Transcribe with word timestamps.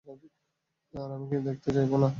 আর 0.93 1.09
আমি 1.15 1.25
দেখতে 1.47 1.69
চাইবোও 1.75 1.99
না। 2.03 2.09